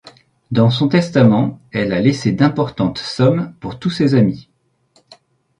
Dans 0.49 0.71
son 0.71 0.87
testament, 0.87 1.59
elle 1.71 1.93
a 1.93 2.01
laissé 2.01 2.31
d'importantes 2.31 2.97
sommes 2.97 3.53
pour 3.59 3.77
tous 3.77 3.91
ses 3.91 4.15
amis. 4.15 4.49